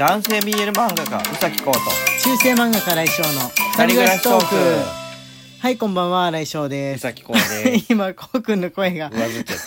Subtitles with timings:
[0.00, 1.78] 男性 BL 漫画家宇崎浩と
[2.22, 4.54] 中世漫画家来翔の二人暮らしトーク。
[5.58, 7.02] はいこんばんは来翔宇です。
[7.02, 7.84] 崎浩です。
[7.92, 9.58] 今こうくんの声が上付け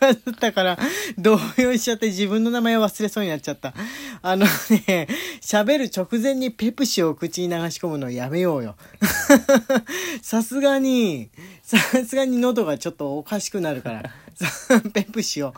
[0.00, 0.78] バズったから
[1.18, 3.74] 動揺しちゃって自分の名前を忘れそうになっちゃった。
[4.22, 5.08] あのね
[5.42, 8.76] 喋る直前にペプシを口に流し込むのやめようよ。
[10.22, 11.28] さすがに
[11.62, 14.10] さすがに喉がちょっとおかしくなるから。
[14.94, 15.52] ペプシを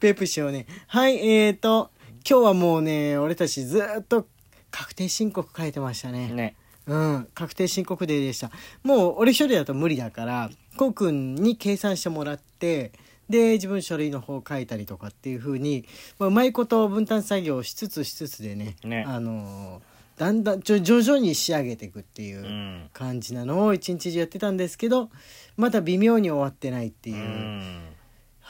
[0.00, 0.64] ペプシをね。
[0.86, 1.90] はいえーと
[2.28, 4.26] 今日はもうね俺たちずっと
[4.70, 8.50] 確定申告書いてましたねねうん、確定申告デーでした。
[8.82, 12.92] もう俺一人だと無理だから、こうくんに計算してもらって、
[13.28, 15.84] で、自分書類の方書いたりとかっていう風に、
[16.18, 25.10] まあ、うまいこと分担作業をしつつしつつでね、ねあのーだんだんちょ徐々に仕上げていくっていううん感じなのを一日中やってたんですけど、
[25.56, 27.18] まだ微妙に終わってないってういう。
[27.22, 27.97] ん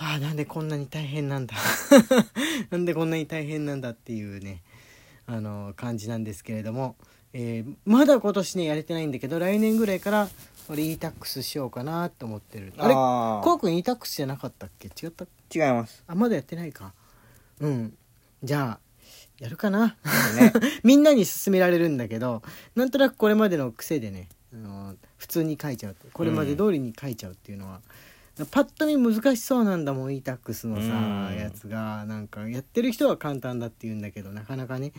[0.01, 1.57] ああなんでこんなに大変なんだ。
[2.71, 4.63] なんでこんなに大変なんだっていうね
[5.27, 6.97] あの感じなんですけれども、
[7.33, 10.29] えーまだ今年ねやれてないんだけど来年ぐらいから
[10.69, 12.73] 俺 e-tax しようかなと思ってる。
[12.79, 12.95] あれ？
[12.97, 14.89] あこうくん e-tax じゃなかったっけ？
[14.89, 16.05] 違ったー違います。
[16.07, 16.95] あまだやってないか。
[17.61, 17.97] うん。
[18.45, 18.81] じゃあ
[19.41, 19.97] やるかな。
[20.39, 20.53] ね。
[20.85, 22.43] みんなに勧められるんだけど
[22.77, 27.81] なんとなくこれまでの癖でねあの普通に書いちゃうこれまで通りに書いちゃうっていうのは、
[28.47, 30.83] パッと見難しそうなんだもん e-tax のさ、
[31.33, 31.39] うん。
[31.39, 32.05] やつが。
[32.07, 34.93] なんかやってる人は簡単だって言うんだけどなかなかね。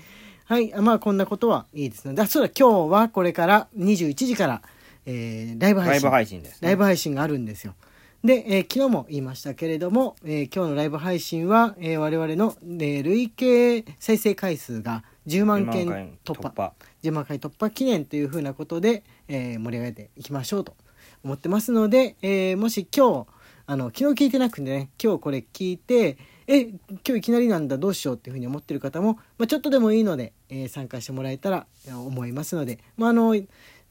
[0.45, 4.61] はいあまあこんなことはいいですのであそうだ今日はこれから21時から、
[5.05, 5.93] えーライブ配信。
[5.93, 6.67] ライブ配信ですね。
[6.67, 7.75] ライブ配信があるんですよ。
[8.23, 16.49] で、えー昨日も言いましたけれども、えー今日のライブ配信は、えー我々の、えー累計再生回数が10万10件万回突破。
[16.49, 16.73] 突破
[17.03, 20.75] 10万回突破記念というふうなことで、えー盛り上げていきましょうと
[21.23, 23.27] 思ってますので、えーもし今日
[23.65, 33.35] あの昨日聞いてなくてね今日これ聞いてえ今日いきなりなんだどうしようっていうふうに思ってる方も、まあ、ちょっとでもいいので、えー参加してもらえたらえー思いますので、まあ、あの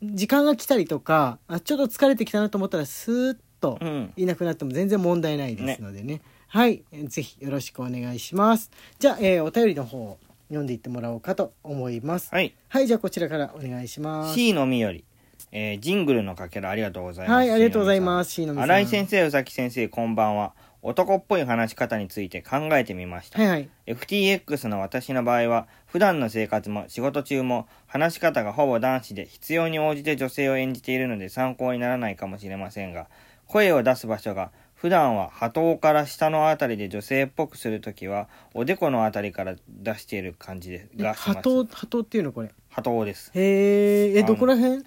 [0.02, 4.12] 時間が来たりとかあちょっと疲れてきたなと思ったらスーッとうん。
[4.16, 6.20] いなくなっても全然問題ないですのでね。
[6.46, 6.84] はい。
[6.92, 8.70] えーぜひよろしくお願いします。
[9.00, 10.18] じゃあ、えーお便りの方を
[10.48, 12.28] 読んでいってもらおうかと思います。
[12.32, 12.54] はい。
[12.68, 12.86] はい。
[12.86, 14.34] じゃあこちらからお願いします。
[14.34, 15.04] C のみより
[15.52, 17.36] えージングルのかけらありがとうございます。
[17.36, 18.40] はいありがとうございます。
[18.42, 20.52] 新井先生宇崎先生こんばんは。
[20.80, 23.38] 男っぽい話し方について考えてみました。
[23.40, 23.68] はいはい。
[23.86, 33.08] FTX の私の場合は普段の生活も仕事中も話し方がほぼ男子で必要に応じて女性を演じているので参考にならないかもしれませんが
[33.46, 42.50] 声を出す場所が普段は波頭から下のあたりで女性っぽくするときはおでこのあたりから出している感じでえが波頭波頭っていうのこれ。
[42.68, 43.32] 波頭です。
[43.34, 44.84] へええどこら辺？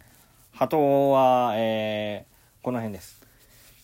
[0.61, 3.19] 波頭は、えー、この辺です。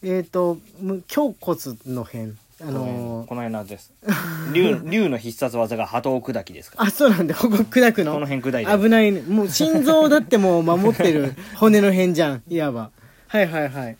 [0.03, 2.33] えっ、とむ胸骨の辺。
[2.59, 3.93] あこのーこの辺なんです。
[4.53, 6.83] 竜竜の必殺技が波頭砕きですから。
[6.83, 7.33] あそうなんだ。
[7.33, 8.13] ここ砕くの？
[8.13, 9.21] この辺砕いて危ないね。
[9.21, 11.33] もう心臓だってもう守ってる。
[11.57, 12.43] 骨の辺じゃん。
[12.47, 12.91] いわば。
[13.25, 13.97] はいはいはい。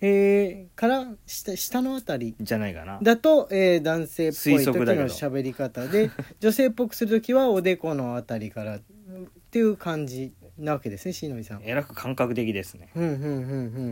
[0.00, 2.36] えー、から下下のあたり。
[2.40, 3.00] じゃないかな。
[3.02, 8.80] だと、えー男性っぽい推時の喋り方で 女性っぽくする時はおでこのあたりからっ
[9.50, 12.90] ていう感じなわけですねしのりさんえらく感覚的ですね。
[12.94, 13.26] うんうんうんう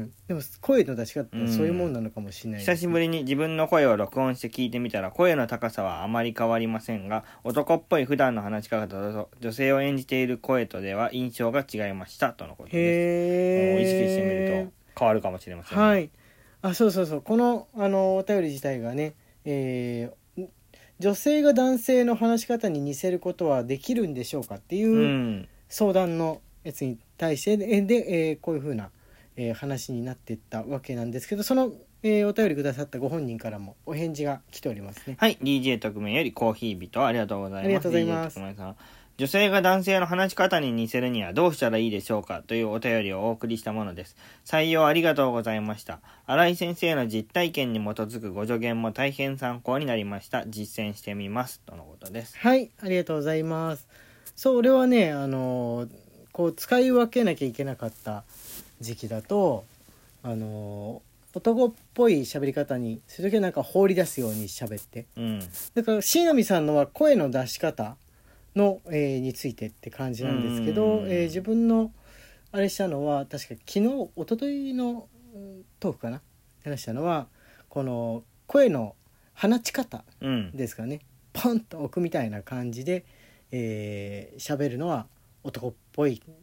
[0.03, 0.13] ん。
[0.27, 12.77] でも声の出し方ってそういうもんなのかもしれない久しぶりに自分の声を録音して聞いてみたら声の高さはあまり変わりませんが男っぽい普段の話し方と女性を演じている声とでは印象が違いましたとのことです。
[12.77, 16.11] へえもう意識してみると変わるかもしれませんね、はい。
[16.61, 17.23] あそうそうそう。
[17.23, 19.15] このあのお便り自体がね、
[19.45, 20.19] えー
[21.01, 25.49] 女性が男性の話し方に似せることはできるんでしょうかっていううん。
[25.69, 27.95] 相談のやつに対してでで、
[28.29, 28.91] えーこういうふうな、
[29.37, 35.17] えー話になっていったわけなんですけどその、えーお便りくださったご本人からもお返事が来ておりますね。
[35.19, 38.39] はい DJ 特命よりコーヒー人ありがとうございますありがとうございます
[39.19, 44.15] 女性が男性の話し方に似せるにはどうしたらいいでしょうかというお便りをお送りしたものです。
[44.45, 45.99] 採用ありがとうございました。
[46.27, 50.47] 新井先生の実体験に基づくご助言も大変参考になりました。
[50.47, 51.61] 実践してみます。
[51.67, 52.39] とのことです。
[52.39, 53.89] はいありがとうございます。
[54.37, 56.08] そう俺はねあのー
[56.39, 58.23] こう使い分けなきゃいけなかった
[58.81, 59.65] 時期だと
[60.23, 65.41] あのー男っぽい喋り方にする時はなんか放り出すように喋ってうん。
[65.75, 67.97] だから椎の実さんのは声の出し方
[68.57, 71.91] の、えーについてって感じなんですけど、うんえー自分の
[72.53, 76.21] あれしたのは確か昨日一昨日のうんトークかな？
[76.65, 77.27] 話したのは
[77.69, 78.95] この声の
[79.35, 80.51] 放ち方うん。
[80.57, 81.01] ですかね
[81.33, 83.05] ポンと置くみたいな感じで
[83.51, 85.07] えー喋るのは
[85.43, 85.88] 男っぽい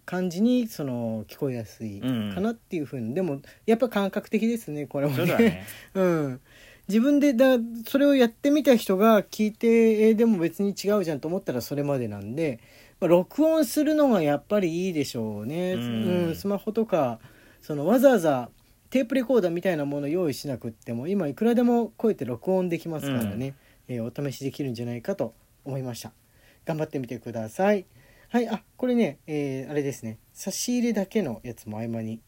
[0.06, 2.08] 感じにその聞こえやすいか
[2.42, 5.18] なっていうふうに、でもやっぱ感覚的ですねこれもね。
[5.18, 5.66] そうだね。
[5.96, 6.42] うん、
[6.88, 7.58] 自分でだ
[7.88, 12.60] それをやってみた人が聞いてえーでも別に違うじゃんと思ったらそれまでなんで、
[13.00, 16.32] まあ、録音するのがやっぱりいいでしょうね、ううん。
[16.32, 17.20] んスマホとか
[17.62, 18.50] そのわざわざ
[18.90, 23.56] テープレコーダーみたいなものを用意しなくっても今いくらでもこうやって録音できますからね、
[23.88, 26.12] えーお試しできるんじゃないかと思いました。
[26.66, 27.86] 頑張ってみてください
[28.30, 32.20] はいあこれね、えーあれですね差し入れだけのやつも合間に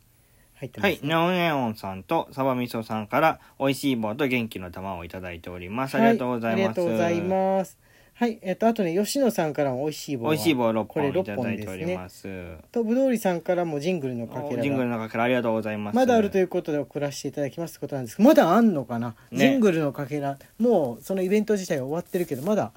[0.56, 5.96] 入ってます、はい、ネオンネオンさんとサバミソさんから美味しい棒と元気の玉をいただいております。
[5.96, 6.60] ありがとうございます。
[6.60, 7.78] はありがとうございます。
[8.20, 10.32] はい、えっ、と、あとね、吉野さんからも美味しい棒は。
[10.32, 11.78] 美味しい棒6これ本いた6本だいてお。
[11.78, 12.28] ります。
[12.72, 14.64] と、ぶどうりさんからもジングルのかけらが。
[14.64, 15.96] ジングルのかけらありがとうございます。
[15.96, 22.72] まだあるということで送らせていただきますってことなんですけどまだあんのかな、ねジングルのかけらもうそのイベント自体は終わってるけどまだ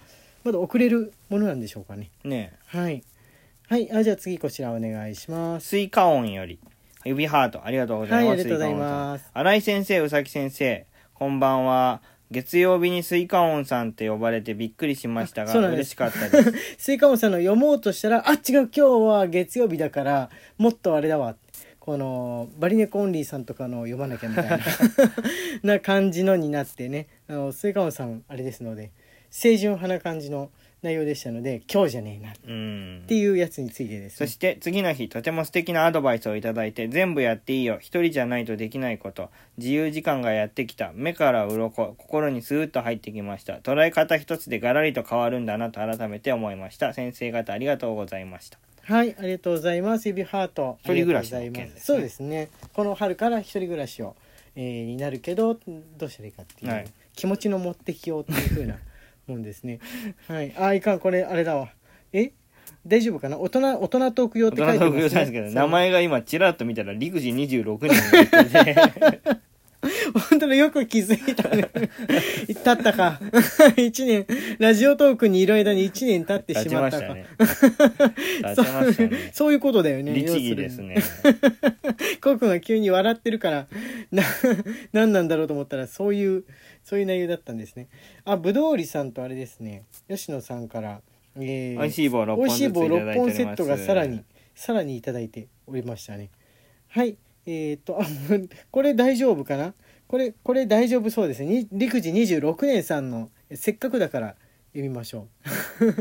[0.44, 2.10] まだ送れるものなんでしょうかね。
[2.24, 3.02] ねはい。
[3.68, 5.68] はいあじゃあ次こちらお願いします。
[5.68, 6.58] スイカ音より。
[7.04, 7.64] 指ハート。
[7.64, 8.24] ありがとうございます。
[8.26, 9.30] はいありがとうございます。
[9.32, 12.02] 新井先生、宇崎先生、こんばんは。
[12.30, 16.52] 月曜日にスイカ音さんって呼ばれてびっくりしましたが嬉しかったです。
[16.78, 21.36] スイカモンさんの読もうとしたらあ違う今日は月曜日だからもっとあれだわ。
[21.80, 24.58] このバリネコオンリーさんとかの読まなきゃみたいな。
[25.74, 27.08] な感じのになってね。
[27.26, 28.92] あのスイカモンさんあれですので
[29.30, 30.50] 清純派な感じの
[30.82, 33.14] 内容でしたので今日じゃねえなっうんて。
[33.14, 34.26] いうやつについてですね。
[34.26, 37.78] そして次の日とても素敵なアドバイスをいただいて全部やっていいよ。
[37.80, 39.28] 一人じゃないとできないこと。
[39.58, 40.92] 自由時間がやってきた。
[40.94, 41.94] 目から鱗。
[41.98, 43.58] 心にスーッと入ってきました。
[43.58, 46.94] 捉え方一つでガラリと変わるんだなと改めて思いました。
[46.94, 48.58] 先生方ありがとうございました。
[48.82, 50.08] はいありがとうございます。
[50.08, 51.80] 指ハート一人暮らしの件ですね。
[51.80, 52.48] そうですね。
[52.72, 54.16] この春から一人暮らしを、
[54.56, 55.58] えーになるけど
[55.98, 56.86] どうしたらいいかっていう、はい。
[57.14, 58.78] 気持ちの持ってきようっていうふうな
[59.30, 59.80] もんですね。
[60.28, 60.52] はい。
[60.56, 60.98] あいかん。
[60.98, 61.70] これあれだわ。
[62.12, 62.32] え？
[62.86, 63.38] 大丈夫かな？
[63.38, 69.49] 大人大人トーク用っ大て書いてます、ね、人のですけど名前が今ちらっと見たら陸次26人が出てて
[70.12, 71.70] 本当だよく気づいたね。
[72.46, 73.20] 経ったか。
[73.76, 74.26] 一年。
[74.58, 79.10] ラジオトークにいる間に一年経ってしまったたね立ちましたね。
[79.32, 79.52] そう。
[79.52, 80.12] いうことだよね。
[80.14, 80.96] 律儀ですね。
[82.20, 83.66] コウ君が急に笑ってるから
[84.10, 84.22] な
[84.92, 86.44] 何なんだろうと思ったらそういう
[86.84, 87.88] そういう内容だったんですね。
[88.24, 89.84] あぶどうりさんとあれですね。
[90.08, 91.00] 吉野さんから、
[91.36, 93.44] えー美味しい棒6本ずつい美味しい棒6ただいております。
[93.44, 94.24] 本セットがさらに
[94.54, 96.30] さらにいただいておりましたね。
[96.88, 97.16] はい。
[97.46, 98.04] えー、っとあ
[98.70, 99.74] これ大丈夫かな？
[100.10, 101.46] これこれ大丈夫そうですね。
[101.46, 104.34] に陸次26年さんのせっかくだから
[104.72, 105.28] 読みましょ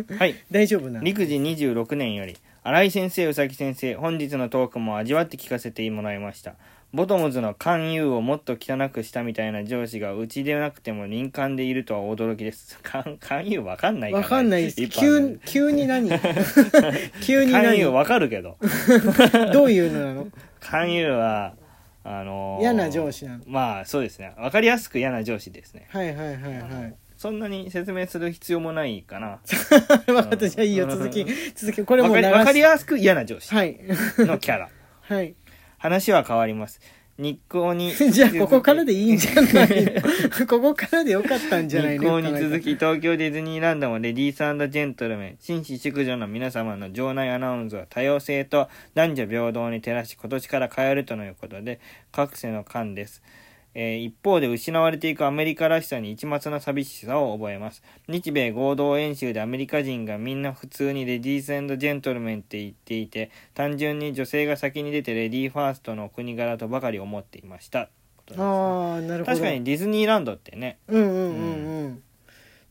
[0.09, 0.15] う。
[0.15, 0.33] はい。
[0.50, 1.00] 大丈夫な。
[1.03, 6.56] 陸次26年より新井先生宇崎先生本日のトークも味わって聞かせてもらいました。
[6.91, 12.79] ボトムズの勧誘をもっと汚くしたみたいな上司がうちでなくても林間でいるとは驚きです。
[12.81, 14.88] 勧勧誘わかんないかわかんないです。
[14.88, 16.09] 急急に何？
[17.21, 17.63] 急に何？
[17.63, 18.57] 勧誘わかるけど。
[19.53, 20.27] どういうのなの？
[20.61, 21.53] 勧誘は
[22.11, 23.44] あのー嫌な上司なの？
[23.47, 24.33] まあそうですね。
[24.38, 25.88] わかりやすく嫌な上司ですね。
[25.91, 26.95] はいはいはいはい。
[27.15, 29.39] そんなに説明する必要もないかな。
[30.07, 30.88] 分かったじゃあいいよ。
[30.88, 31.25] 続き
[31.56, 32.29] 続きこれもう流す。
[32.31, 33.79] わかりやすく嫌な上司はい。
[34.19, 34.69] のキャラ。
[35.01, 35.35] はい。
[35.77, 36.81] 話は変わります
[37.19, 39.44] 日光に じゃあここからでいいんじゃない
[39.86, 40.01] の？
[40.48, 44.38] ここからでよかったんじゃない日の光に続き東京ディズニーランドもレディース
[44.71, 45.36] ジェントルメン。
[45.39, 51.80] 紳士淑女の皆様の場内アナウンスは多様性と男女平等に照らし今年から変えるとのことで
[52.13, 53.21] 各世の間です、
[53.74, 57.83] えー一方で失われていくアメリカらしさに一抹の寂しさを覚えます。
[58.07, 67.90] 日米合同演習でアメリカ人がみんな普通にレディースジェントルメンって言っていて単純に女性が先に出てレディーファーストのお国柄とばかり思っていました。
[68.18, 69.38] ことですああなるほど。
[69.38, 70.78] 確かにディズニーランドってね。
[70.88, 71.26] うんうんうん。
[71.26, 72.04] うん。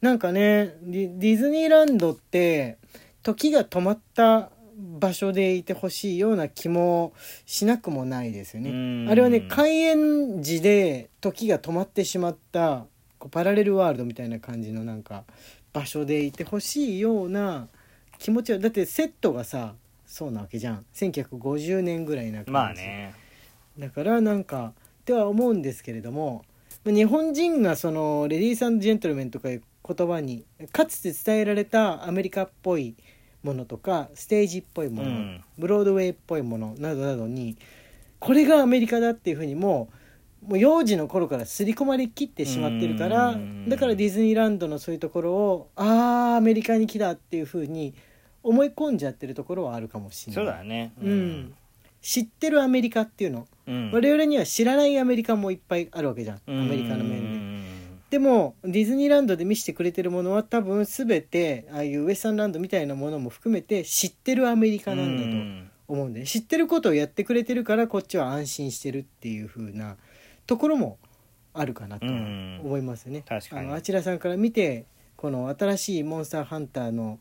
[0.00, 2.78] なんかねディディズニーランドって
[3.22, 7.12] 時が止まった場所でいてほしいような気も
[7.46, 8.70] しなくもないですようね
[9.06, 9.10] ん。
[9.10, 12.86] あれはね開園時で時が止まってしまった
[13.18, 15.24] こうパラレルワールドみたいな感じのなんか
[15.72, 17.68] 場所でいてほしいような
[18.18, 19.74] 気持ちはだってセットがさ
[20.06, 20.86] そうなわけじゃん。
[20.94, 22.50] 1950年ぐらいな感じ。
[22.52, 23.14] まあね。
[23.78, 26.44] だからなんかっては思うんですけれども
[26.84, 32.94] 日本人がそのレディースジェントルメンとかいう言葉にかつて伝えられたアメリカっぽい
[33.48, 35.44] ものとかステージっぽいもの、うん。
[35.58, 37.56] ブロードウェイっぽいものなどなどに
[38.18, 39.88] これがアメリカだっていうふうにも
[40.44, 43.68] うもう幼児の頃から刷り込まれきってしまってるからうん。
[43.68, 47.94] だからディズニーランドのそういうところをああアメリカに来たっていうふうに
[48.42, 50.44] 思い込んじゃってるところはあるかもしれない。
[50.46, 50.92] そうだね。
[51.02, 51.54] うん。
[52.00, 53.46] 知ってるアメリカっていうの。
[53.66, 53.90] うん。
[53.92, 56.36] 我々には知らないアメリカもいっぱいあるわけじゃん。
[56.36, 57.37] アメリカの面で。
[58.10, 69.96] ででもディズニーランドで見せてくれてるものは多分全てああいうウエスタンランドみたいなものも含めて知ってるアメリカなんだと思うんで知ってることをやってくれてるからこっちは安心してるっていう風な
[70.46, 70.98] ところも
[71.52, 72.60] あるかなとうん。
[72.64, 73.24] 思いますね。
[73.28, 73.66] 確かに。
[73.66, 74.86] あのあちらさんから見て
[75.16, 77.18] この新しいモンスターハンターの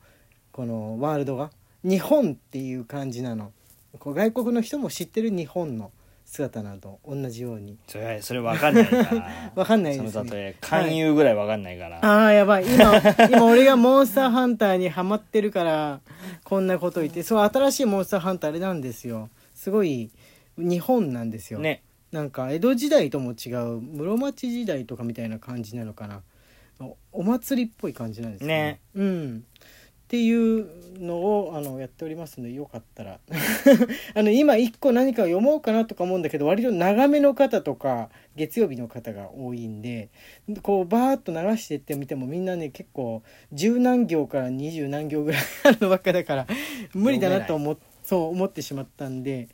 [0.52, 1.52] このワールドが
[1.84, 3.52] 日本っていう感じなの。
[4.00, 5.92] こう外国の人も知ってる日本の
[6.28, 7.78] 姿など同じように。
[7.88, 9.52] それそれ分かんないから。
[9.56, 10.12] わかんないですね。
[10.12, 12.66] その例え勧誘ぐらい分かんないから、ああやばい。
[12.66, 16.02] 今 今俺がモンスターハンターにハマってるから
[16.44, 17.24] こんなこと言って。
[17.24, 19.30] そう新しいモンスターハンターあれなんですよ。
[19.56, 20.12] すごい
[20.58, 21.82] 日本なんですよ、ね。
[22.12, 26.24] なんか江戸時代とも違う室町時代とかみたいな感じなのかな。
[26.82, 28.82] おお祭りっぽい感じなんですね。
[28.94, 29.46] うん
[30.08, 30.66] っていう
[31.02, 33.20] のをあのやっておりますのでよかったら
[34.16, 40.08] あの今一個何かを読もうかなとか思うんだけど割と長めの方とか月曜日の方が多いんで
[40.62, 43.22] こうバーッと流してってみてもみんなね結構
[43.52, 46.48] 十何行から二十何行ぐらい あるのばっかだから
[46.94, 49.50] 無理だなと思っそう思ってしまったんで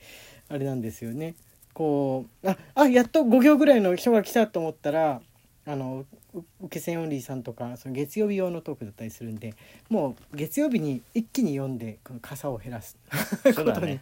[0.49, 1.33] あれなんですよね。
[1.73, 5.19] こうああやっと5行ぐらいの人が来たと思ったら
[5.65, 9.53] あのう受け線オンリーさんとかその月曜日用のトークだったりするんで
[9.89, 12.97] もう月曜日に一気に読んでこの傘を減らす。
[13.55, 13.99] ことにい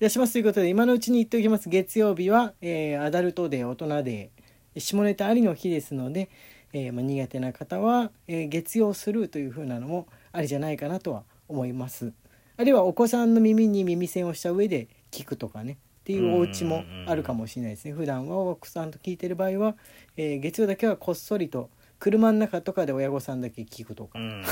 [0.00, 0.32] たします。
[0.32, 1.68] ということで今のうちに言っておきます。
[1.68, 6.28] 月曜日は、えーアダルトデー大人デー下ネタありの日ですので、
[6.72, 12.12] えーまあ、苦手な方は、えー月曜スルーという風なのもありじゃないかなとは思います。
[12.56, 17.92] あるいはお子さんの耳に耳栓をした上で聞くとかねっていうお家もあるかもしれないですね。
[17.94, 19.74] 普段はお子さんと聞いてる場合は、
[20.18, 24.18] えー月曜だけはこっそりと車の中とかで親御さんだけ聞くとか。
[24.18, 24.42] うん。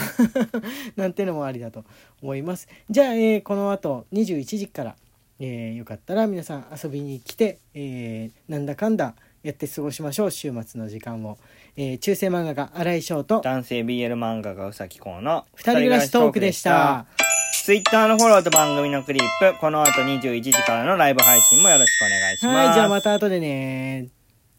[0.97, 1.85] なんてのもありだと
[2.23, 2.69] 思います。
[2.89, 4.97] じゃあ、えーこの後21時から、
[5.41, 10.31] えーよかったら皆さん遊びに来て、えーなんだかんだやって過ごしましょう。
[10.31, 11.37] 週末の時間を、
[11.77, 17.05] えー中世漫画家新井翔と男性 BL 漫画家うさきこうの二人暮らしトークでした。
[17.53, 22.57] ツイッターのフォローと番組のクリップこの後21時からのライブ配信もよろしくお願いします。
[22.57, 24.09] はいじゃあまた後でね